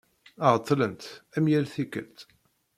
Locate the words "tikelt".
1.73-2.19